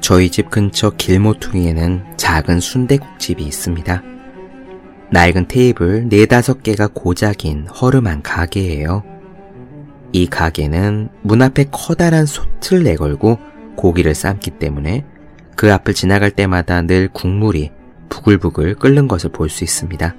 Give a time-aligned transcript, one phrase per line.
[0.00, 4.02] 저희 집 근처 길모퉁이에는 작은 순대국집이 있습니다.
[5.12, 9.04] 낡은 테이블 4, 5개가 고작인 허름한 가게예요.
[10.12, 13.38] 이 가게는 문 앞에 커다란 솥을 내걸고
[13.76, 15.04] 고기를 삶기 때문에
[15.54, 17.70] 그 앞을 지나갈 때마다 늘 국물이
[18.08, 20.14] 부글부글 끓는 것을 볼 수 있습니다.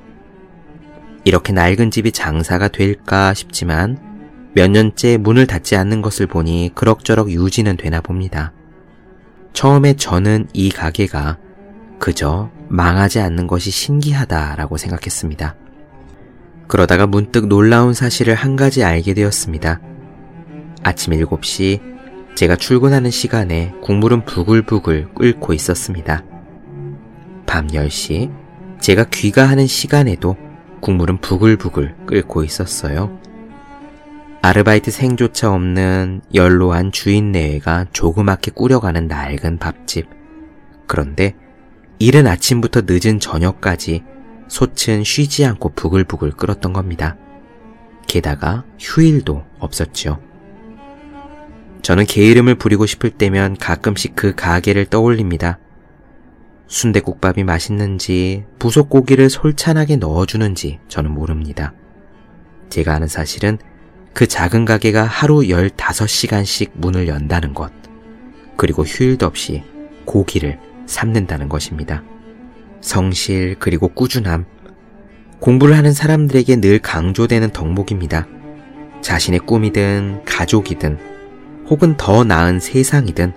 [1.25, 3.97] 이렇게 낡은 집이 장사가 될까 싶지만
[4.53, 8.53] 몇 년째 문을 닫지 않는 것을 보니 그럭저럭 유지는 되나 봅니다.
[9.53, 11.37] 처음에 저는 이 가게가
[11.99, 15.55] 그저 망하지 않는 것이 신기하다라고 생각했습니다.
[16.67, 19.81] 그러다가 문득 놀라운 사실을 한 가지 알게 되었습니다.
[20.83, 21.81] 아침 7시
[22.35, 26.23] 제가 출근하는 시간에 국물은 부글부글 끓고 있었습니다.
[27.45, 28.31] 밤 10시
[28.79, 30.37] 제가 귀가하는 시간에도
[30.79, 33.19] 국물은 부글부글 끓고 있었어요.
[34.43, 40.07] 아르바이트생조차 없는 연로한 주인 내외가 조그맣게 꾸려가는 낡은 밥집.
[40.87, 41.35] 그런데
[41.99, 44.03] 이른 아침부터 늦은 저녁까지
[44.47, 47.15] 솥은 쉬지 않고 부글부글 끓었던 겁니다.
[48.07, 50.19] 게다가 휴일도 없었지요.
[51.83, 55.59] 저는 게 이름을 부리고 싶을 때면 가끔씩 그 가게를 떠올립니다.
[56.67, 61.73] 순대국밥이 맛있는지 부속고기를 솔찬하게 넣어주는지 저는 모릅니다.
[62.69, 63.59] 제가 아는 사실은
[64.13, 67.71] 그 작은 가게가 하루 15시간씩 문을 연다는 것,
[68.57, 69.63] 그리고 휴일도 없이
[70.05, 72.03] 고기를 삶는다는 것입니다.
[72.81, 74.45] 성실 그리고 꾸준함,
[75.39, 78.27] 공부를 하는 사람들에게 늘 강조되는 덕목입니다.
[79.01, 80.99] 자신의 꿈이든 가족이든
[81.67, 83.31] 혹은 더 나은 세상이든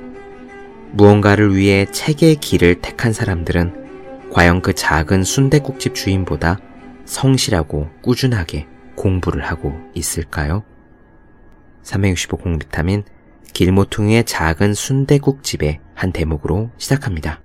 [0.93, 6.59] 무언가를 위해 책의 길을 택한 사람들은 과연 그 작은 순대국집 주인보다
[7.07, 10.65] 성실하고 꾸준하게 공부를 하고 있을까요?
[11.83, 13.05] 365 공비타민
[13.53, 17.41] 길모퉁이의 작은 순대국집의 한 대목으로 시작합니다.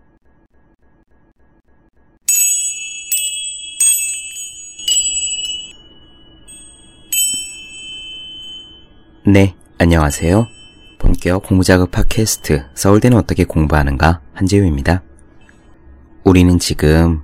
[9.27, 10.47] 네, 안녕하세요.
[10.99, 15.03] 본격 공부자극 팟캐스트 서울대는 어떻게 공부하는가 한재우입니다.
[16.23, 17.21] 우리는 지금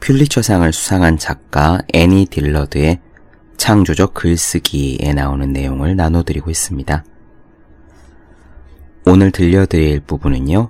[0.00, 3.00] 퓰리처상을 수상한 작가 애니 딜러드의
[3.56, 7.04] 창조적 글쓰기에 나오는 내용을 나눠드리고 있습니다.
[9.06, 10.68] 오늘 들려드릴 부분은요,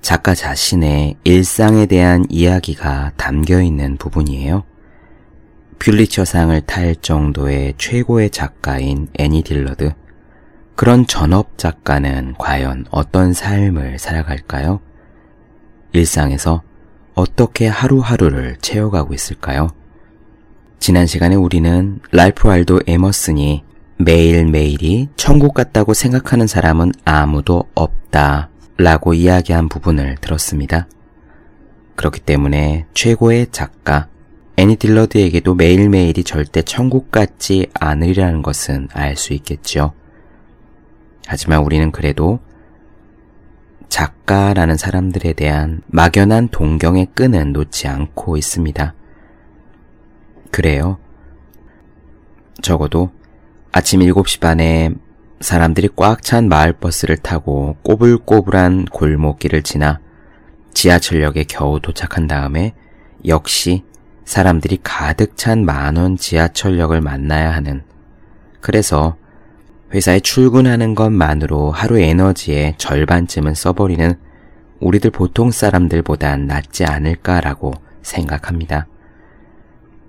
[0.00, 4.64] 작가 자신의 일상에 대한 이야기가 담겨 있는 부분이에요.
[5.78, 9.92] 퓰리처상을 탈 정도의 최고의 작가인 애니 딜러드.
[10.76, 14.80] 그런 전업 작가는 과연 어떤 삶을 살아갈까요?
[15.92, 16.62] 일상에서
[17.14, 19.68] 어떻게 하루하루를 채워가고 있을까요?
[20.86, 23.64] 지난 시간에 우리는 랄프 알도 에머슨이
[24.00, 30.86] 매일매일이 천국 같다고 생각하는 사람은 아무도 없다 라고 이야기한 부분을 들었습니다.
[31.96, 34.08] 그렇기 때문에 최고의 작가
[34.58, 39.94] 애니 딜러드에게도 매일매일이 절대 천국 같지 않으리라는 것은 알 수 있겠지요.
[41.26, 42.40] 하지만 우리는 그래도
[43.88, 48.94] 작가라는 사람들에 대한 막연한 동경의 끈은 놓지 않고 있습니다.
[50.54, 50.98] 그래요.
[52.62, 53.10] 적어도
[53.72, 54.90] 아침 7시 반에
[55.40, 59.98] 사람들이 꽉 찬 마을버스를 타고 꼬불꼬불한 골목길을 지나
[60.72, 62.72] 지하철역에 겨우 도착한 다음에
[63.26, 63.82] 역시
[64.24, 67.82] 사람들이 가득 찬 만원 지하철역을 만나야 하는
[68.60, 69.16] 그래서
[69.92, 74.14] 회사에 출근하는 것만으로 하루 에너지의 절반쯤은 써버리는
[74.78, 77.72] 우리들 보통 사람들보단 낫지 않을까라고
[78.02, 78.86] 생각합니다.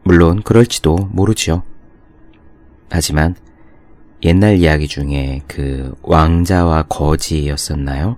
[0.07, 1.63] 물론 그럴지도 모르지요.
[2.91, 3.33] 하지만
[4.21, 8.15] 옛날 이야기 중에 그 왕자와 거지였었나요?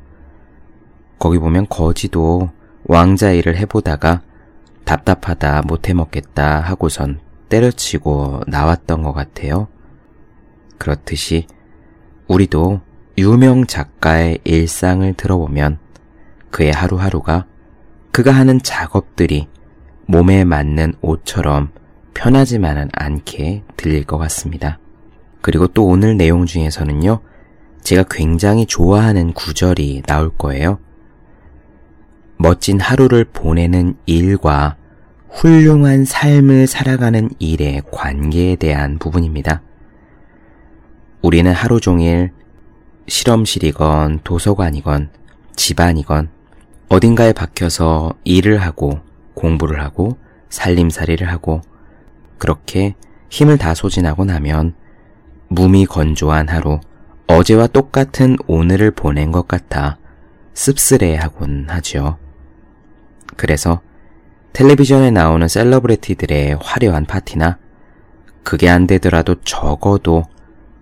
[1.17, 2.49] 거기 보면 거지도
[2.83, 4.21] 왕자 일을 해보다가
[4.83, 9.69] 답답하다 못해먹겠다 하고선 때려치고 나왔던 것 같아요.
[10.77, 11.47] 그렇듯이
[12.27, 12.81] 우리도
[13.17, 15.79] 유명 작가의 일상을 들어보면
[16.51, 17.45] 그의 하루하루가
[18.11, 19.47] 그가 하는 작업들이
[20.07, 21.69] 몸에 맞는 옷처럼
[22.13, 24.79] 편하지만은 않게 들릴 것 같습니다.
[25.41, 27.19] 그리고 또 오늘 내용 중에서는요,
[27.83, 30.79] 제가 굉장히 좋아하는 구절이 나올 거예요.
[32.37, 34.77] 멋진 하루를 보내는 일과
[35.29, 39.61] 훌륭한 삶을 살아가는 일의 관계에 대한 부분입니다.
[41.21, 42.31] 우리는 하루 종일
[43.07, 45.09] 실험실이건 도서관이건
[45.55, 46.29] 집안이건
[46.89, 48.99] 어딘가에 박혀서 일을 하고
[49.37, 50.17] 공부를 하고
[50.49, 51.61] 살림살이를 하고
[52.39, 52.95] 그렇게
[53.29, 54.73] 힘을 다 소진하고 나면
[55.49, 56.79] 몸이 건조한 하루,
[57.27, 59.97] 어제와 똑같은 오늘을 보낸 것 같아
[60.53, 62.17] 씁쓸해하곤 하지요.
[63.35, 63.81] 그래서
[64.53, 67.59] 텔레비전에 나오는 셀러브리티들의 화려한 파티나
[68.43, 70.23] 그게 안 되더라도 적어도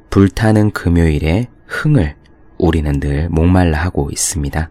[0.09, 2.15] 불타는 금요일의 흥을
[2.57, 4.69] 우리는 늘 목말라 하고 있습니다.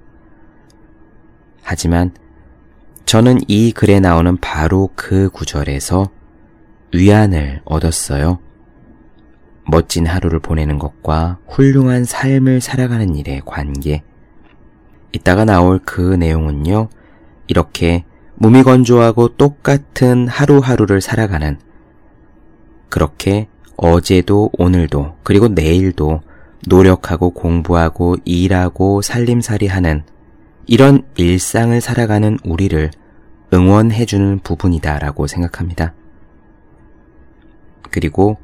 [1.62, 2.12] 하지만
[3.06, 6.08] 저는 이 글에 나오는 바로 그 구절에서
[6.94, 8.38] 위안을 얻었어요.
[9.66, 14.02] 멋진 하루를 보내는 것과 훌륭한 삶을 살아가는 일의 관계.
[15.12, 16.88] 이따가 나올 그 내용은요,
[17.46, 18.04] 이렇게
[18.36, 21.58] 몸이 건조하고 똑같은 하루하루를 살아가는,
[22.88, 26.20] 그렇게 어제도 오늘도 그리고 내일도
[26.66, 30.04] 노력하고 공부하고 일하고 살림살이 하는
[30.66, 32.90] 이런 일상을 살아가는 우리를
[33.52, 35.92] 응원해주는 부분이다라고 생각합니다.
[37.90, 38.38] 그리고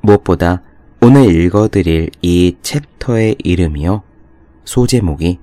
[0.00, 0.62] 무엇보다
[1.00, 4.02] 오늘 읽어드릴 이 챕터의 이름이요.
[4.64, 5.38] 소제목이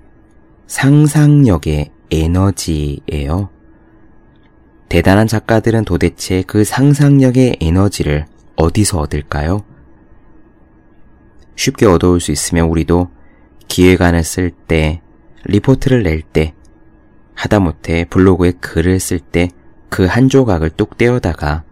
[0.68, 3.50] 상상력의 에너지예요.
[4.89, 8.25] 대단한 작가들은 도대체 그 상상력의 에너지를
[8.56, 9.63] 어디서 얻을까요?
[11.56, 13.10] 쉽게 얻어올 수 있으면 우리도
[13.68, 15.01] 기획안을 쓸때
[15.45, 16.53] 리포트를 낼 때,
[17.36, 19.50] 하다못해 블로그에 글을 쓸 때
[19.89, 21.63] 그 한 조각을 뚝 떼어다가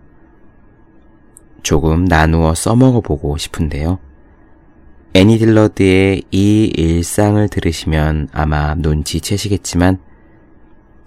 [1.62, 4.00] 조금 나누어 써먹어 보고 싶은데요.
[5.14, 10.00] 애니 딜러드의 이 일상을 들으시면 아마 눈치채시겠지만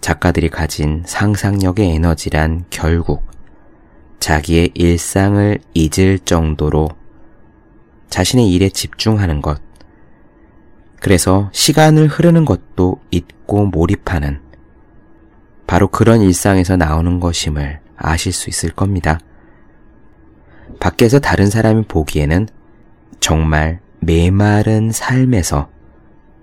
[0.01, 3.27] 작가들이 가진 상상력의 에너지란 결국
[4.21, 6.91] 자기의 일상을 잊을 정도로
[8.09, 9.61] 자신의 일에 집중하는 것,
[11.00, 14.41] 그래서 시간을 흐르는 것도 잊고 몰입하는
[15.67, 19.19] 바로 그런 일상에서 나오는 것임을 아실 수 있을 겁니다.
[20.79, 22.49] 밖에서 다른 사람이 보기에는
[23.19, 25.69] 정말 메마른 삶에서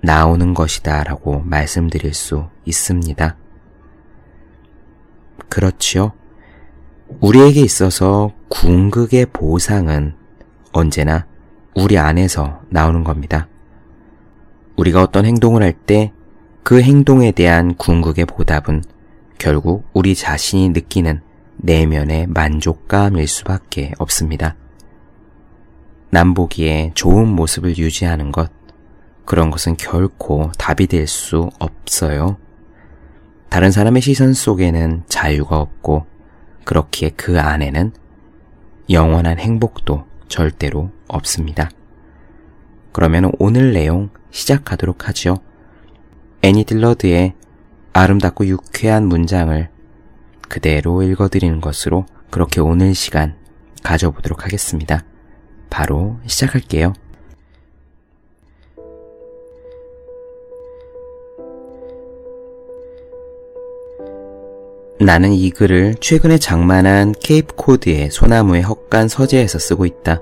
[0.01, 3.37] 나오는 것이다 라고 말씀드릴 수 있습니다.
[5.49, 6.13] 그렇지요.
[7.21, 10.15] 우리에게 있어서 궁극의 보상은
[10.73, 11.25] 언제나
[11.75, 13.47] 우리 안에서 나오는 겁니다.
[14.77, 16.13] 우리가 어떤 행동을 할 때
[16.63, 18.83] 그 행동에 대한 궁극의 보답은
[19.37, 21.21] 결국 우리 자신이 느끼는
[21.55, 24.57] 내면의 만족감일 수밖에 없습니다.
[26.09, 28.51] 남보기에 좋은 모습을 유지하는 것,
[29.31, 32.35] 그런 것은 결코 답이 될 수 없어요.
[33.47, 36.05] 다른 사람의 시선 속에는 자유가 없고,
[36.65, 37.93] 그렇기에 그 안에는
[38.89, 41.69] 영원한 행복도 절대로 없습니다.
[42.97, 45.37] 그러면 오늘 내용 시작하도록 하지요.
[46.41, 47.35] 애니 딜러드의
[47.93, 49.69] 아름답고 유쾌한 문장을
[50.49, 53.35] 그대로 읽어드리는 것으로 그렇게 오늘 시간
[53.83, 55.03] 가져보도록 하겠습니다.
[55.69, 56.93] 바로 시작할게요.
[64.99, 70.19] 나는 이 글을 최근에 장만한 케이프코드의 소나무의 헛간 서재에서 쓰고 있다.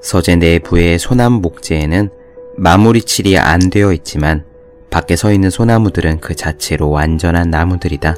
[0.00, 2.10] 서재 내부의 소나무 목재에는
[2.56, 4.44] 마무리 칠이 안 되어 있지만
[4.90, 8.14] 밖에 서 있는 소나무들은 그 자체로 완전한 나무들이다.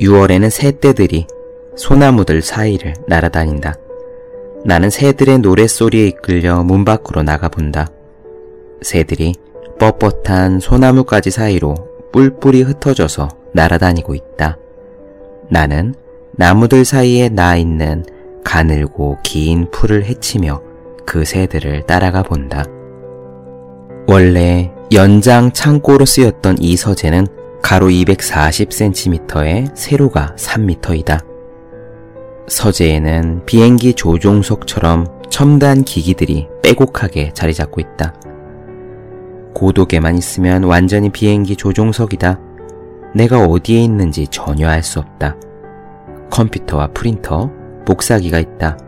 [0.00, 1.26] 6월에는 새떼들이
[1.76, 3.74] 소나무들 사이를 날아다닌다.
[4.64, 7.88] 나는 새들의 노랫소리에 이끌려 문 밖으로 나가본다.
[8.82, 9.34] 새들이
[9.78, 11.74] 뻣뻣한 소나무까지 사이로
[12.12, 14.56] 뿔뿔이 흩어져서 날아다니고 있다.
[15.50, 15.94] 나는
[16.36, 18.04] 나무들 사이에 나 있는
[18.44, 20.60] 가늘고 긴 풀을 헤치며
[21.06, 22.62] 그 새들을 따라가 본다.
[24.06, 27.26] 원래 연장 창고로 쓰였던 이 서재는
[27.62, 31.24] 가로 240cm에 세로가 3m이다.
[32.46, 38.12] 서재에는 비행기 조종석처럼 첨단 기기들이 빼곡하게 자리 잡고 있다.
[39.54, 42.38] 고독에만 있으면 완전히 비행기 조종석이다.
[43.16, 45.36] 내가 어디에 있는지 전혀 알 수 없다.
[46.30, 47.48] 컴퓨터와 프린터,
[47.84, 48.78] 복사기가 있다.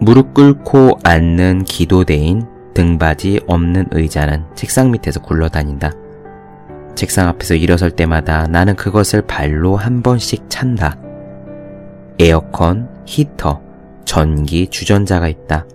[0.00, 2.42] 무릎 꿇고 앉는 기도대인
[2.74, 5.92] 등받이 없는 의자는 책상 밑에서 굴러다닌다.
[6.94, 10.98] 책상 앞에서 일어설 때마다 나는 그것을 발로 한 번씩 찬다.
[12.18, 13.60] 에어컨, 히터,
[14.04, 15.66] 전기, 주전자가 있다.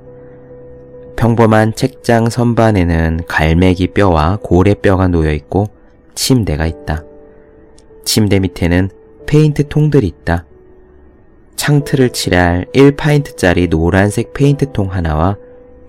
[1.15, 5.65] 평범한 책장 선반에는 갈매기 뼈와 고래 뼈가 놓여 있고
[6.13, 7.03] 침대가 있다.
[8.05, 8.89] 침대 밑에는
[9.25, 10.45] 페인트 통들이 있다.
[11.57, 15.35] 창틀을 칠할 1파인트짜리 노란색 페인트통 하나와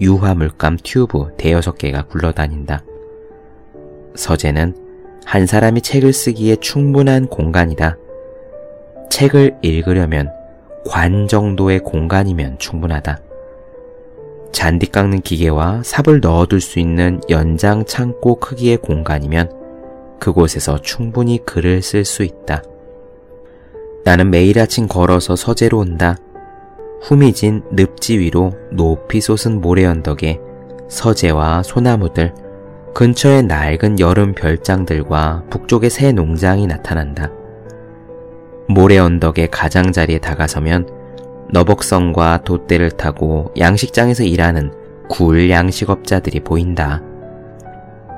[0.00, 2.82] 유화 물감 튜브 대여섯 개가 굴러다닌다.
[4.16, 4.74] 서재는
[5.24, 7.96] 한 사람이 책을 쓰기에 충분한 공간이다.
[9.10, 10.30] 책을 읽으려면
[10.88, 13.18] 관 정도의 공간이면 충분하다.
[14.50, 19.52] 잔디 깎는 기계와 삽을 넣어둘 수 있는 연장 창고 크기의 공간이면
[20.18, 22.62] 그곳에서 충분히 글을 쓸 수 있다.
[24.04, 26.16] 나는 매일 아침 걸어서 서재로 온다.
[27.02, 30.38] 후미진 늪지 위로 높이 솟은 모래 언덕에
[30.88, 32.32] 서재와 소나무들,
[32.94, 37.30] 근처의 낡은 여름 별장들과 북쪽의 새 농장이 나타난다.
[38.68, 40.88] 모래 언덕의 가장자리에 다가서면
[41.50, 44.72] 너벅선과 돛대를 타고 양식장에서 일하는
[45.08, 47.02] 굴 양식업자들이 보인다.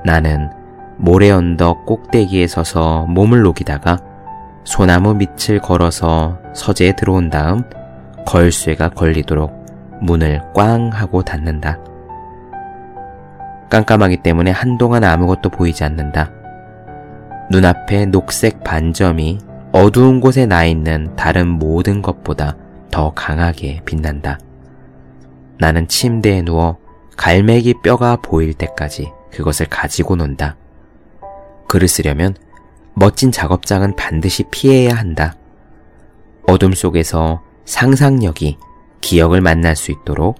[0.03, 0.49] 나는
[0.97, 3.99] 모래 언덕 꼭대기에 서서 몸을 녹이다가
[4.63, 7.63] 소나무 밑을 걸어서 서재에 들어온 다음
[8.25, 9.51] 걸쇠가 걸리도록
[10.01, 11.77] 문을 꽝 하고 닫는다.
[13.69, 16.31] 깜깜하기 때문에 한동안 아무것도 보이지 않는다.
[17.49, 19.39] 눈앞에 녹색 반점이
[19.71, 22.55] 어두운 곳에 나 있는 다른 모든 것보다
[22.91, 24.37] 더 강하게 빛난다.
[25.57, 26.77] 나는 침대에 누워
[27.17, 30.57] 갈매기 뼈가 보일 때까지 그것을 가지고 논다.
[31.69, 32.35] 글을 쓰려면
[33.01, 35.33] 멋진 작업장은 반드시 피해야 한다.
[36.45, 38.57] 어둠 속에서 상상력이
[39.01, 40.35] 기억을 만날 수 있도록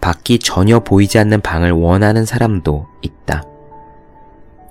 [0.00, 3.44] 밖이 전혀 보이지 않는 방을 원하는 사람도 있다.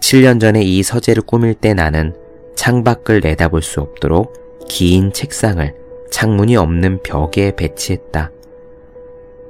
[0.02, 2.14] 7년 전에 이 서재를 꾸밀 때 나는
[2.58, 5.74] 창밖을 내다볼 수 없도록 긴 책상을
[6.12, 8.30] 창문이 없는 벽에 배치했다.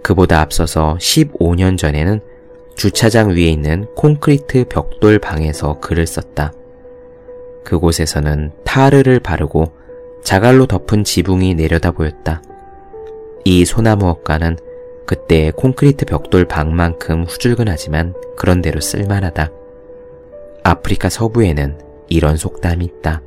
[0.03, 2.19] 그보다 앞서서 15년 전에는
[2.75, 6.51] 주차장 위에 있는 콘크리트 벽돌 방에서 글을 썼다.
[7.63, 9.65] 그곳에서는 타르를 바르고
[10.23, 12.41] 자갈로 덮은 지붕이 내려다 보였다.
[13.43, 14.57] 이 소나무업가는
[15.07, 19.49] 그때 콘크리트 벽돌 방만큼 후줄근하지만 그런대로 쓸만하다.
[20.63, 23.21] 아프리카 서부에는 이런 속담이 있다.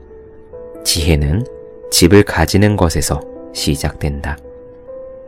[0.84, 1.42] 지혜는
[1.90, 3.20] 집을 가지는 것에서
[3.52, 4.36] 시작된다.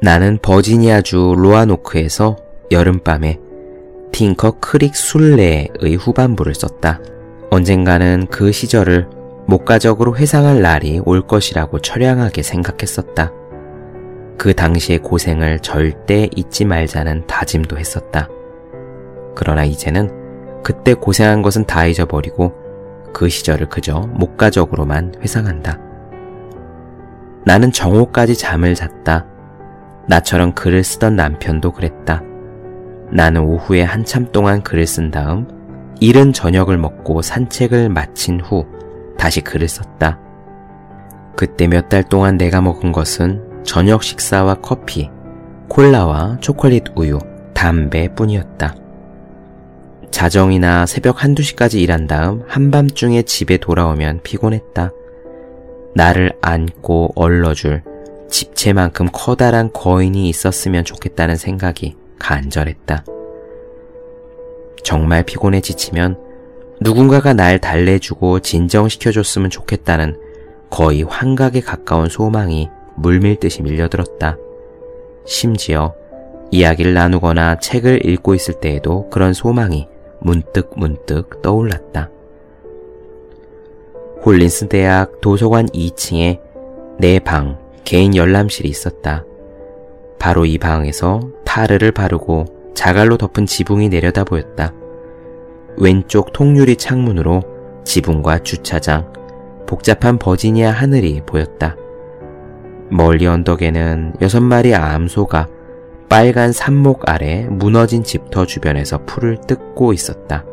[0.00, 2.36] 나는 버지니아주 로아노크에서
[2.70, 3.38] 여름밤에
[4.12, 7.00] 팅커 크릭 순례의 후반부를 썼다.
[7.50, 9.08] 언젠가는 그 시절을
[9.46, 13.30] 목가적으로 회상할 날이 올 것이라고 철량하게 생각했었다.
[14.36, 18.28] 그 당시의 고생을 절대 잊지 말자는 다짐도 했었다.
[19.36, 20.10] 그러나 이제는
[20.62, 22.52] 그때 고생한 것은 다 잊어버리고
[23.14, 25.78] 그 시절을 그저 목가적으로만 회상한다.
[27.44, 29.26] 나는 정오까지 잠을 잤다.
[30.08, 32.22] 나처럼 글을 쓰던 남편도 그랬다.
[33.12, 35.46] 나는 오후에 한참 동안 글을 쓴 다음
[36.00, 38.66] 이른 저녁을 먹고 산책을 마친 후
[39.28, 40.20] 다시 글을 썼다.
[41.36, 45.10] 그때 몇 달 동안 내가 먹은 것은 저녁 식사와 커피,
[45.68, 47.18] 콜라와 초콜릿 우유,
[47.54, 48.74] 담배 뿐이었다.
[50.10, 54.90] 자정이나 새벽 한두 시까지 일한 다음 한밤중에 집에 돌아오면 피곤했다.
[55.94, 57.82] 나를 안고 얼러줄
[58.30, 63.04] 집채만큼 커다란 거인이 있었으면 좋겠다는 생각이 간절했다.
[64.86, 66.16] 정말 피곤해 지치면
[66.80, 70.16] 누군가가 날 달래주고 진정시켜줬으면 좋겠다는
[70.70, 74.36] 거의 환각에 가까운 소망이 물밀듯이 밀려들었다.
[75.26, 75.92] 심지어
[76.52, 79.88] 이야기를 나누거나 책을 읽고 있을 때에도 그런 소망이
[80.20, 82.08] 문득 문득 떠올랐다.
[84.24, 86.38] 홀린스 대학 도서관 2층에
[87.00, 89.24] 내 방 개인 열람실이 있었다.
[90.20, 92.44] 바로 이 방에서 타르를 바르고
[92.76, 94.70] 자갈로 덮은 지붕이 내려다 보였다.
[95.78, 97.42] 왼쪽 통유리 창문으로
[97.84, 99.10] 지붕과 주차장,
[99.66, 101.74] 복잡한 버지니아 하늘이 보였다.
[102.90, 105.48] 멀리 언덕에는 여섯 마리 암소가
[106.10, 110.44] 빨간 산목 아래 무너진 집터 주변에서 풀을 뜯고 있었다.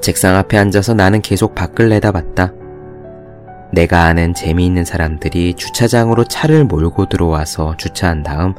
[0.00, 2.54] 책상 앞에 앉아서 나는 계속 밖을 내다봤다.
[3.72, 8.54] 내가 아는 재미있는 사람들이 주차장으로 차를 몰고 들어와서 주차한 다음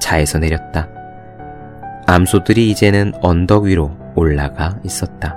[0.00, 0.88] 차에서 내렸다.
[2.10, 5.36] 암소들이 이제는 언덕 위로 올라가 있었다.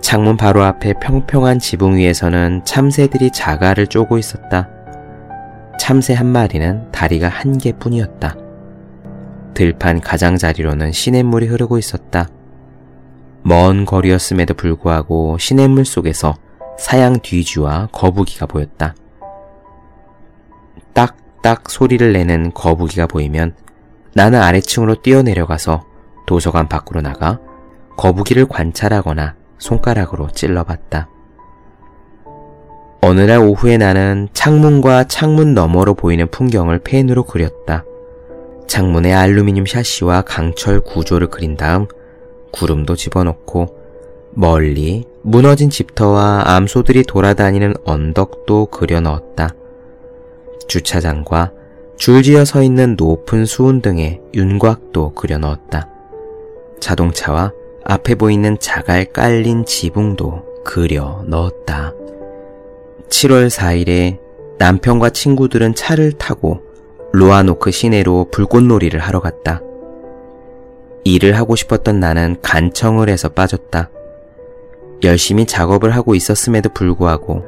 [0.00, 4.70] 창문 바로 앞에 평평한 지붕 위에서는 참새들이 자갈을 쪼고 있었다.
[5.78, 8.34] 참새 한 마리는 다리가 한 개뿐이었다.
[9.52, 12.26] 들판 가장자리로는 시냇물이 흐르고 있었다.
[13.42, 16.34] 먼 거리였음에도 불구하고 시냇물 속에서
[16.78, 18.94] 사양 뒤쥐와 거북이가 보였다.
[20.94, 23.54] 딱딱 소리를 내는 거북이가 보이면
[24.14, 25.84] 나는 아래층으로 뛰어내려가서
[26.26, 27.38] 도서관 밖으로 나가
[27.96, 31.08] 거북이를 관찰하거나 손가락으로 찔러봤다.
[33.00, 37.84] 어느 날 오후에 나는 창문과 창문 너머로 보이는 풍경을 펜으로 그렸다.
[38.68, 41.86] 창문에 알루미늄 샤시와 강철 구조를 그린 다음
[42.52, 43.78] 구름도 집어넣고
[44.34, 49.50] 멀리 무너진 집터와 암소들이 돌아다니는 언덕도 그려 넣었다.
[50.68, 51.50] 주차장과
[52.04, 55.88] 줄지어 서 있는 높은 수은등에 윤곽도 그려 넣었다.
[56.80, 57.52] 자동차와
[57.84, 61.92] 앞에 보이는 자갈 깔린 지붕도 그려 넣었다.
[63.08, 64.18] 7월 4일에
[64.58, 66.58] 남편과 친구들은 차를 타고
[67.12, 69.60] 로아노크 시내로 불꽃놀이를 하러 갔다.
[71.04, 73.90] 일을 하고 싶었던 나는 간청을 해서 빠졌다.
[75.04, 77.44] 열심히 작업을 하고 있었음에도 불구하고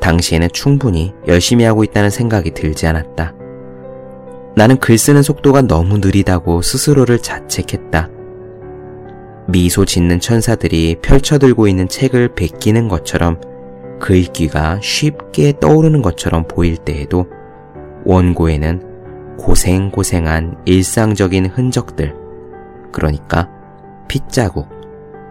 [0.00, 3.34] 당시에는 충분히 열심히 하고 있다는 생각이 들지 않았다.
[4.58, 8.08] 나는 글 쓰는 속도가 너무 느리다고 스스로를 자책했다.
[9.46, 13.40] 미소 짓는 천사들이 펼쳐들고 있는 책을 베끼는 것처럼
[14.00, 17.26] 글귀가 쉽게 떠오르는 것처럼 보일 때에도
[18.04, 22.16] 원고에는 고생고생한 일상적인 흔적들,
[22.92, 23.48] 그러니까
[24.08, 24.68] 핏자국,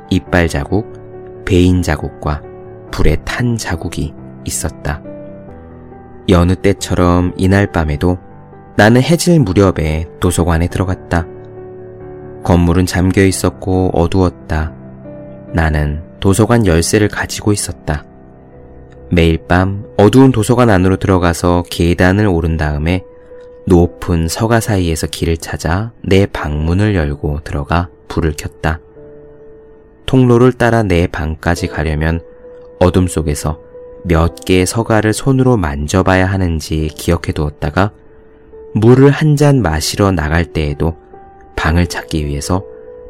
[0.09, 2.41] 이빨 자국, 베인 자국과
[2.93, 4.13] 불에 탄 자국이
[4.45, 5.03] 있었다.
[6.29, 8.17] 여느 때처럼 이날 밤에도
[8.77, 11.25] 나는 해질 무렵에 도서관에 들어갔다.
[12.43, 14.71] 건물은 잠겨 있었고 어두웠다.
[15.51, 18.05] 나는 도서관 열쇠를 가지고 있었다.
[19.11, 23.03] 매일 밤 어두운 도서관 안으로 들어가서 계단을 오른 다음에
[23.65, 28.79] 높은 서가 사이에서 길을 찾아 내 방문을 열고 들어가 불을 켰다.
[30.05, 32.19] 통로를 따라 내 방까지 가려면
[32.79, 33.59] 어둠 속에서
[34.05, 37.89] 몇 개의 서가를 손으로 만져봐야 하는지 기억해 두었다가
[38.73, 40.97] 물을 한 잔 마시러 나갈 때에도
[41.55, 42.63] 방을 찾기 위해서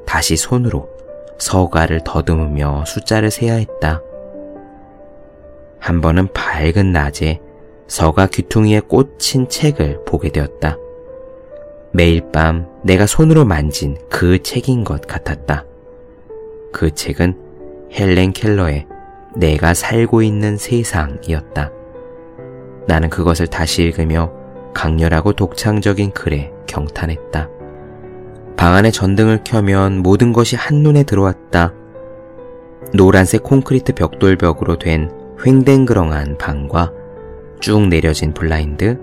[0.06, 0.90] 다시 손으로
[1.38, 4.02] 서가를 더듬으며 숫자를 세야 했다.
[5.80, 7.40] 한 번은 밝은 낮에
[7.88, 10.78] 서가 귀퉁이에 꽂힌 책을 보게 되었다.
[11.94, 15.66] 매일 밤 내가 손으로 만진 그 책인 것 같았다.
[16.74, 17.36] 그 책은
[17.94, 18.86] 헬렌 켈러의
[19.36, 21.72] 내가 살고 있는 세상이었다.
[22.88, 24.37] 나는 그것을 다시 읽으며
[24.78, 27.50] 강렬하고 독창적인 글에 경탄했다.
[28.56, 31.74] 방 안에 전등을 켜면 모든 것이 한눈에 들어왔다.
[32.94, 35.10] 노란색 콘크리트 벽돌벽으로 된
[35.46, 36.94] 횡댕그렁한 방과
[37.60, 39.00] 쭉 내려진 블라인드,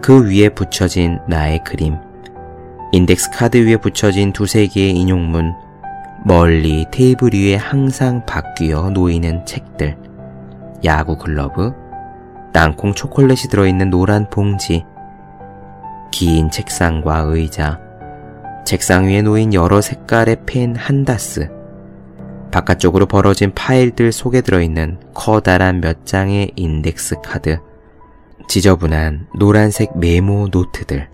[0.00, 1.96] 그 위에 붙여진 나의 그림,
[2.92, 5.52] 인덱스 카드 위에 붙여진 두세 개의 인용문,
[6.26, 9.96] 멀리 테이블 위에 항상 바뀌어 놓이는 책들,
[10.84, 11.72] 야구 글러브,
[12.54, 14.84] 땅콩 초콜릿이 들어있는 노란 봉지,
[16.10, 17.78] 긴 책상과 의자,
[18.64, 21.48] 책상 위에 놓인 여러 색깔의 펜 한 다스,
[22.50, 27.58] 바깥쪽으로 벌어진 파일들 속에 들어있는 커다란 몇 장의 인덱스 카드,
[28.48, 31.08] 지저분한 노란색 메모 노트들.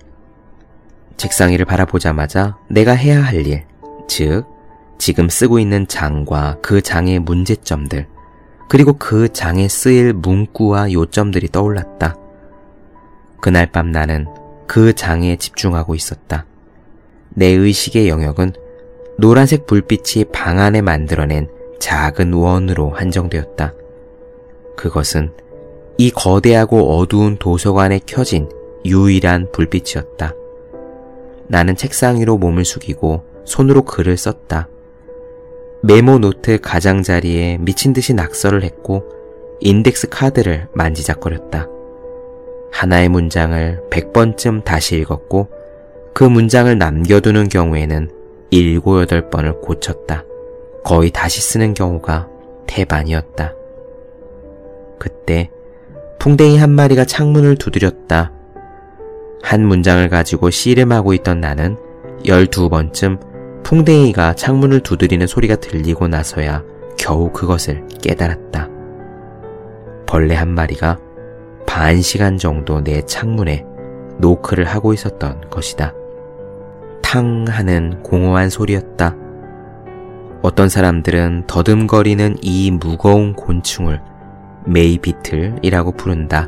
[1.16, 3.64] 책상 위를 바라보자마자 내가 해야 할 일,
[4.08, 4.44] 즉,
[4.98, 8.06] 지금 쓰고 있는 장과 그 장의 문제점들,
[8.68, 12.14] 그리고 그 장에 쓰일 문구와 요점들이 떠올랐다.
[13.40, 14.26] 그날 밤 나는
[14.66, 16.46] 그 장에 집중하고 있었다.
[17.30, 18.52] 내 의식의 영역은
[19.18, 21.48] 노란색 불빛이 방 안에 만들어낸
[21.80, 23.74] 작은 원으로 한정되었다.
[24.76, 25.32] 그것은
[25.98, 28.48] 이 거대하고 어두운 도서관에 켜진
[28.84, 30.32] 유일한 불빛이었다.
[31.48, 34.68] 나는 책상 위로 몸을 숙이고 손으로 글을 썼다.
[35.82, 39.06] 메모 노트 가장자리에 미친 듯이 낙서를 했고
[39.60, 41.68] 인덱스 카드를 만지작거렸다.
[42.74, 45.48] 하나의 문장을 100번쯤 다시 읽었고
[46.12, 48.10] 그 문장을 남겨두는 경우에는
[48.50, 50.24] 7, 8번을 고쳤다.
[50.82, 52.28] 거의 다시 쓰는 경우가
[52.66, 53.52] 대반이었다.
[54.98, 55.50] 그때
[56.18, 58.32] 풍뎅이 한 마리가 창문을 두드렸다.
[59.42, 61.76] 한 문장을 가지고 씨름하고 있던 나는
[62.24, 63.20] 12번쯤
[63.62, 66.64] 풍뎅이가 창문을 두드리는 소리가 들리고 나서야
[66.98, 68.68] 겨우 그것을 깨달았다.
[70.06, 70.98] 벌레 한 마리가
[71.76, 73.64] 반 시간 정도 내 창문에
[74.20, 75.92] 노크를 하고 있었던 것이다.
[77.02, 79.16] 탕 하는 공허한 소리였다.
[80.42, 84.00] 어떤 사람들은 더듬거리는 이 무거운 곤충을
[84.68, 86.46] 메이비틀이라고 부른다.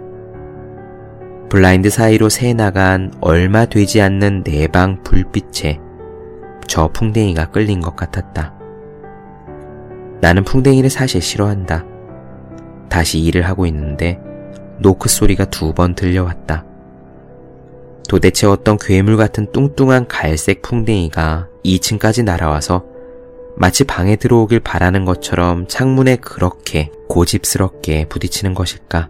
[1.50, 5.80] 블라인드 사이로 새 나간 얼마 되지 않는 내방 불빛에
[6.68, 8.54] 저 풍뎅이가 끌린 것 같았다.
[10.20, 11.84] 나는 풍뎅이를 사실 싫어한다.
[12.88, 14.20] 다시 일을 하고 있는데
[14.78, 16.64] 노크 소리가 두 번 들려왔다.
[18.08, 22.84] 도대체 어떤 괴물 같은 뚱뚱한 갈색 풍뎅이가 2층까지 날아와서
[23.56, 29.08] 마치 방에 들어오길 바라는 것처럼 창문에 그렇게 고집스럽게 부딪히는 것일까?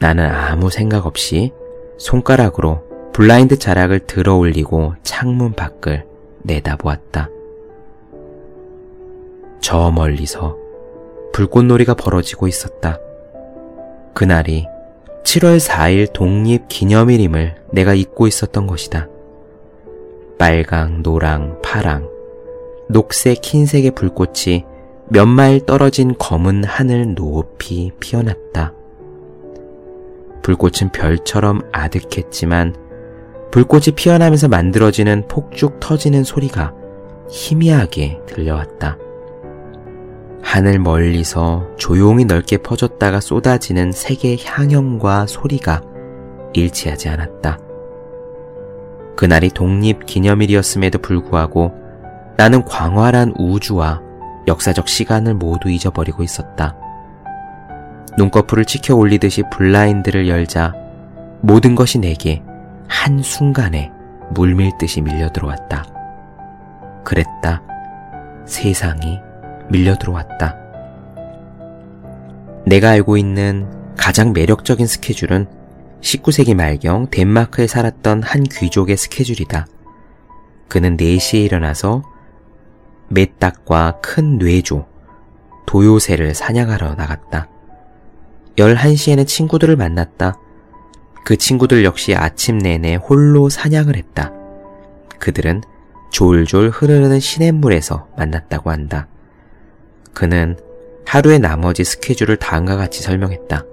[0.00, 1.52] 나는 아무 생각 없이
[1.98, 2.82] 손가락으로
[3.12, 6.04] 블라인드 자락을 들어 올리고 창문 밖을
[6.42, 7.28] 내다보았다.
[9.60, 10.56] 저 멀리서
[11.32, 12.98] 불꽃놀이가 벌어지고 있었다.
[14.14, 14.66] 그날이
[15.24, 19.08] 7월 4일 독립 기념일임을 내가 잊고 있었던 것이다.
[20.38, 22.08] 빨강, 노랑, 파랑,
[22.90, 24.64] 녹색, 흰색의 불꽃이
[25.08, 28.72] 몇 마일 떨어진 검은 하늘 높이 피어났다.
[30.42, 32.74] 불꽃은 별처럼 아득했지만
[33.50, 36.74] 불꽃이 피어나면서 만들어지는 폭죽 터지는 소리가
[37.30, 38.96] 희미하게 들려왔다.
[40.42, 45.80] 하늘 멀리서 조용히 넓게 퍼졌다가 쏟아지는 색의 향연과 소리가
[46.52, 47.58] 일치하지 않았다.
[49.16, 51.72] 그날이 독립 기념일이었음에도 불구하고
[52.36, 54.02] 나는 광활한 우주와
[54.48, 56.76] 역사적 시간을 모두 잊어버리고 있었다.
[58.18, 60.74] 눈꺼풀을 치켜 올리듯이 블라인드를 열자
[61.40, 62.42] 모든 것이 내게
[62.88, 63.90] 한순간에
[64.32, 65.84] 물밀듯이 밀려 들어왔다.
[67.04, 67.62] 그랬다.
[68.44, 69.20] 세상이
[69.72, 70.56] 밀려 들어왔다.
[72.66, 75.46] 내가 알고 있는 가장 매력적인 스케줄은
[76.02, 79.66] 19세기 말경 덴마크에 살았던 한 귀족의 스케줄이다.
[80.68, 82.02] 그는 4시에 일어나서
[83.08, 84.86] 메딱과큰 뇌조,
[85.66, 87.48] 도요새를 사냥하러 나갔다.
[88.56, 90.34] 11시에는 친구들을 만났다.
[91.24, 94.32] 그 친구들 역시 아침 내내 홀로 사냥을 했다.
[95.18, 95.62] 그들은
[96.10, 99.08] 졸졸 흐르는 시냇물에서 만났다고 한다.
[100.14, 100.56] 그는
[101.06, 103.64] 하루의 나머지 스케줄을 다음과 같이 설명했다.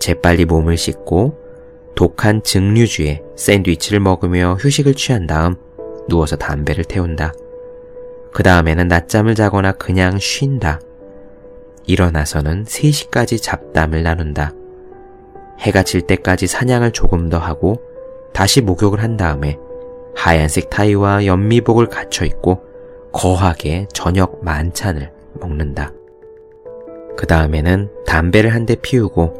[0.00, 1.38] 재빨리 몸을 씻고
[1.94, 5.54] 독한 증류주에 샌드위치를 먹으며 휴식을 취한 다음
[6.08, 7.32] 누워서 담배를 태운다.
[8.34, 10.80] 그 다음에는 낮잠을 자거나 그냥 쉰다.
[11.86, 14.52] 일어나서는 3시까지 잡담을 나눈다.
[15.60, 17.80] 해가 질 때까지 사냥을 조금 더 하고
[18.32, 19.58] 다시 목욕을 한 다음에
[20.16, 22.71] 하얀색 타이와 연미복을 갖춰 입고
[23.12, 25.92] 거하게 저녁 만찬을 먹는다.
[27.16, 29.34] 그 다음에는 담배를 한 대 피우고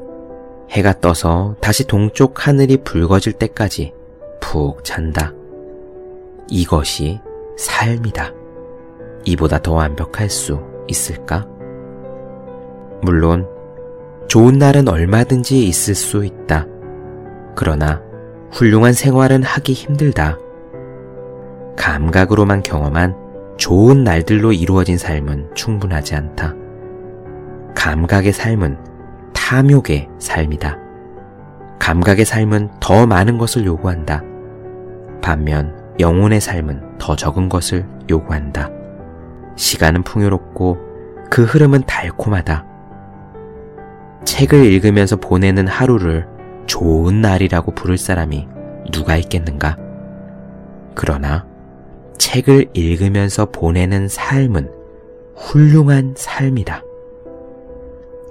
[0.71, 3.93] 해가 떠서 다시 동쪽 하늘이 붉어질 때까지
[4.41, 5.33] 푹 잔다.
[6.49, 7.19] 이것이
[7.57, 8.33] 삶이다.
[9.25, 10.59] 이보다 더 완벽할 수
[10.89, 11.47] 있을까?
[13.03, 13.49] 물론,
[14.29, 16.67] 좋은 날은 얼마든지 있을 수 있다.
[17.55, 18.03] 그러나,
[18.51, 20.39] 훌륭한 생활은 하기 힘들다.
[21.77, 23.22] 감각으로만 경험한
[23.62, 26.53] 좋은 날들로 이루어진 삶은 충분하지 않다.
[27.77, 28.77] 감각의 삶은
[29.35, 30.77] 탐욕의 삶이다.
[31.79, 34.25] 감각의 삶은 더 많은 것을 요구한다.
[35.22, 38.68] 반면 영혼의 삶은 더 적은 것을 요구한다.
[39.55, 40.79] 시간은 풍요롭고
[41.31, 42.66] 그 흐름은 달콤하다.
[44.25, 46.27] 책을 읽으면서 보내는 하루를
[46.66, 48.48] 좋은 날이라고 부를 사람이
[48.90, 49.77] 누가 있겠는가?
[50.96, 51.46] 그러나
[52.23, 54.71] 책을 읽으면서 보내는 삶은
[55.35, 56.85] 훌륭한 삶이다.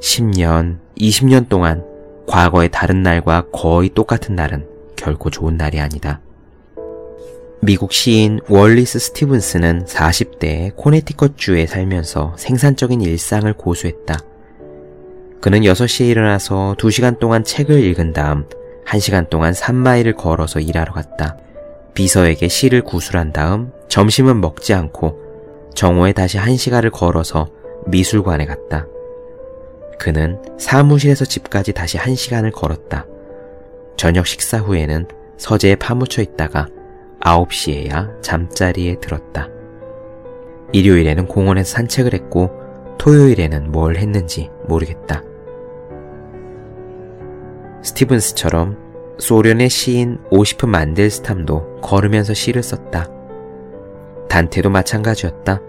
[0.01, 1.83] 10년, 20년 동안
[2.25, 6.21] 과거의 다른 날과 거의 똑같은 날은 결코 좋은 날이 아니다.
[7.61, 14.17] 미국 시인 월리스 스티븐스는 40대에 코네티컷주에 살면서 생산적인 일상을 고수했다.
[15.41, 18.45] 그는 6시에 일어나서 2시간 동안 책을 읽은 다음
[18.87, 21.35] 1시간 동안 3마일을 걸어서 일하러 갔다.
[21.93, 25.19] 비서에게 시를 구술한 다음 점심은 먹지 않고
[25.75, 27.47] 정오에 다시 한 시간을 걸어서
[27.87, 28.87] 미술관에 갔다.
[29.99, 33.05] 그는 사무실에서 집까지 다시 한 시간을 걸었다.
[33.97, 36.67] 저녁 식사 후에는 서재에 파묻혀 있다가
[37.19, 39.49] 9시에야 잠자리에 들었다.
[40.71, 42.49] 일요일에는 공원에서 산책을 했고
[42.97, 45.21] 토요일에는 뭘 했는지 모르겠다.
[47.83, 48.77] 스티븐스처럼
[49.17, 53.11] 소련의 시인 오시프 만델스탐도 걸으면서 시를 썼다.
[54.31, 55.59] 단테도 마찬가지였다.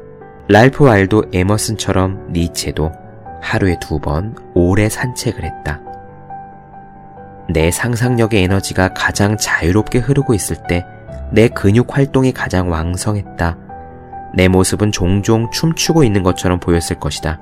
[0.46, 2.92] 랄프 왈도 에머슨처럼 니체도
[3.40, 5.80] 하루에 두 번 오래 산책을 했다.
[7.50, 10.86] 내 상상력의 에너지가 가장 자유롭게 흐르고 있을 때
[11.34, 13.56] 내 근육 활동이 가장 왕성했다.
[14.34, 17.40] 내 모습은 종종 춤추고 있는 것처럼 보였을 것이다.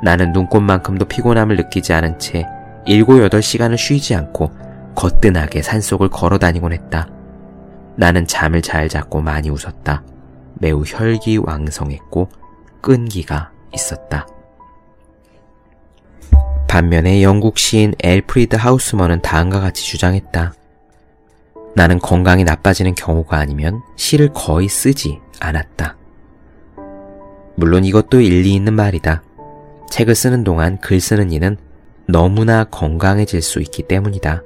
[0.00, 2.46] 나는 눈꽃만큼도 피곤함을 느끼지 않은 채
[2.86, 4.52] 7, 8시간을 쉬지 않고
[4.94, 7.08] 거뜬하게 산속을 걸어 다니곤 했다.
[7.96, 10.04] 나는 잠을 잘 잤고 많이 웃었다.
[10.60, 12.28] 매우 혈기왕성했고
[12.82, 14.26] 끈기가 있었다.
[16.68, 20.52] 반면에 영국 시인 엘프리드 하우스먼은 다음과 같이 주장했다.
[21.74, 25.96] 나는 건강이 나빠지는 경우가 아니면 시를 거의 쓰지 않았다.
[27.56, 29.22] 물론 이것도 일리 있는 말이다.
[29.90, 31.56] 책을 쓰는 동안 글 쓰는 이는
[32.06, 34.42] 너무나 건강해질 수 있기 때문이다.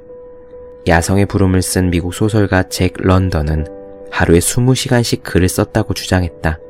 [0.86, 3.66] 야성의 부름을 쓴 미국 소설가 잭 런던은
[4.14, 6.60] 하루에 20시간씩 글을 썼다고 주장했다.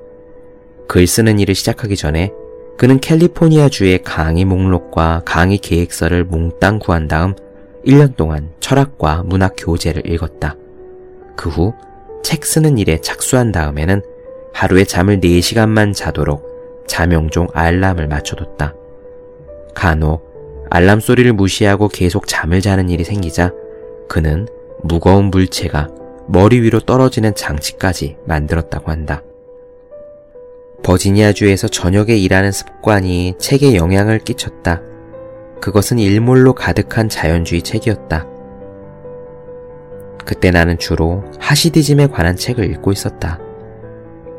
[0.88, 2.32] 글 쓰는 일을 시작하기 전에
[2.78, 7.34] 그는 캘리포니아주의 강의 목록과 강의 계획서를 몽땅 구한 다음
[7.86, 8.50] 1년 동안
[9.00, 10.56] 철학과 문학 교재를 읽었다.
[11.36, 11.72] 그 후
[12.22, 14.00] 책 쓰는 일에 착수한 다음에는
[14.54, 18.72] 하루에 잠을 4시간만 자도록 자명종 알람을 맞춰뒀다.
[19.74, 23.52] 간혹 알람 소리를 무시하고 계속 잠을 자는 일이 생기자
[24.08, 24.48] 그는
[24.82, 25.88] 무거운 물체가
[26.26, 29.22] 머리 위로 떨어지는 장치까지 만들었다고 한다.
[30.82, 34.82] 버지니아주에서 저녁에 일하는 습관이 책에 영향을 끼쳤다.
[35.60, 38.26] 그것은 일몰로 가득한 자연주의 책이었다.
[40.26, 43.38] 그때 나는 주로 하시디즘에 관한 책을 읽고 있었다.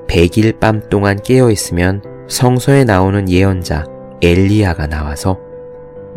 [0.07, 3.85] 100일 밤 동안 깨어 있으면 성서에 나오는 예언자
[4.21, 5.39] 엘리야가 나와서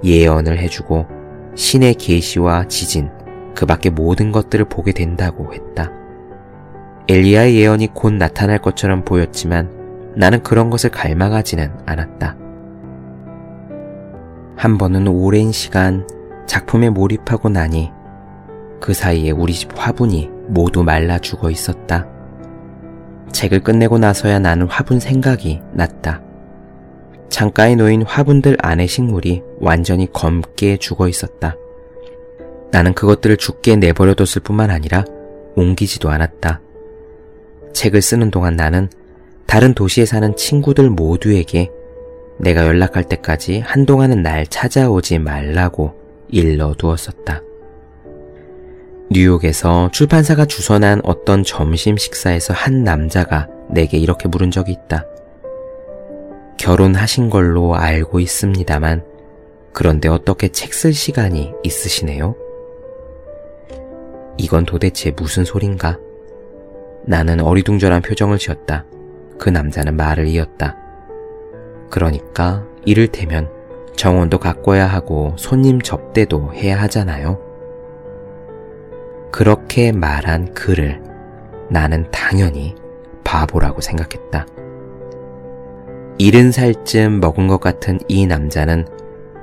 [0.05, 1.07] 예언을 해주고
[1.55, 3.11] 신의 계시와 지진,
[3.59, 5.91] 그 밖의 모든 것들을 보게 된다고 했다.
[7.09, 12.37] 엘리야의 예언이 곧 나타날 것처럼 보였지만 나는 그런 것을 갈망하지는 않았다.
[14.57, 16.07] 한 번은 오랜 시간
[16.47, 17.91] 작품에 몰입하고 나니
[18.81, 22.07] 그 사이에 우리 집 화분이 모두 말라 죽어 있었다.
[23.33, 26.23] 책을 끝내고 나서야 나는 화분 생각이 났다.
[27.29, 31.57] 창가에 놓인 화분들 안의 식물이 완전히 검게 죽어 있었다.
[32.71, 35.05] 나는 그것들을 죽게 내버려뒀을 뿐만 아니라
[35.57, 36.61] 옮기지도 않았다.
[37.73, 38.89] 책을 쓰는 동안 나는
[39.47, 41.71] 다른 도시에 사는 친구들 모두에게
[42.39, 45.95] 내가 연락할 때까지 한동안은 날 찾아오지 말라고
[46.29, 47.43] 일러 두었었다.
[49.11, 55.07] 뉴욕에서 출판사가 주선한 어떤 점심 식사에서 한 남자가 내게 이렇게 물은 적이 있다.
[56.59, 59.03] 결혼하신 걸로 알고 있습니다만,
[59.73, 62.35] 그런데 어떻게 책 쓸 시간이 있으시네요?
[64.39, 65.99] 이건 도대체 무슨 소린가?
[67.05, 68.87] 나는 어리둥절한 표정을 지었다.
[69.39, 70.77] 그 남자는 말을 이었다.
[71.91, 73.51] 그러니까 이를테면
[73.97, 77.39] 정원도 가꿔야 하고 손님 접대도 해야 하잖아요.
[79.33, 81.03] 그렇게 말한 그를
[81.69, 82.75] 나는 당연히
[83.25, 84.47] 바보라고 생각했다.
[86.19, 88.87] 일흔 살쯤 먹은 것 같은 이 남자는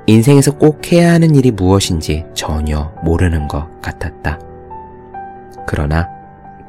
[0.07, 4.39] 인생에서 꼭 해야 하는 일이 무엇인지 전혀 모르는 것 같았다.
[5.67, 6.09] 그러나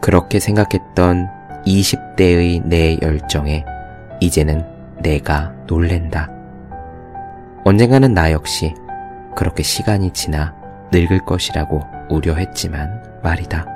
[0.00, 1.28] 그렇게 생각했던
[1.66, 3.64] 20대의 내 열정에
[4.20, 4.64] 이제는
[5.02, 6.28] 내가 놀랜다.
[7.64, 8.72] 언젠가는 나 역시
[9.36, 10.54] 그렇게 시간이 지나
[10.92, 11.80] 늙을 것이라고
[12.10, 13.66] 우려했지만 말이다.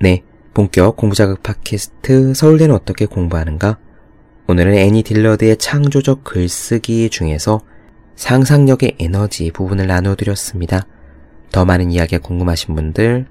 [0.00, 0.22] 네.
[0.54, 3.78] 본격 공부자극 팟캐스트 서울대는 어떻게 공부하는가?
[4.48, 7.60] 오늘은 애니 딜러드의 창조적 글쓰기 중에서
[8.16, 10.82] 상상력의 에너지 부분을 나눠드렸습니다.
[11.52, 13.26] 더 많은 이야기가 궁금하신 분들,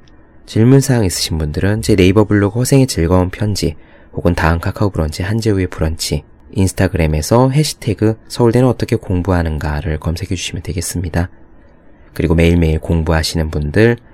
[0.47, 3.75] 질문사항 있으신 분들은 제 네이버 블로그 허생의 즐거운 편지
[4.13, 11.29] 혹은 다음 카카오 브런치 한재우의 브런치 인스타그램에서 해시태그 서울대는 어떻게 공부하는가를 검색해 주시면 되겠습니다.
[12.15, 13.97] 그리고 매일매일 공부하시는 분들,